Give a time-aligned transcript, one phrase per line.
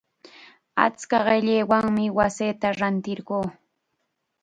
[0.83, 3.39] Achka qillaywanmi wasita rantirquu.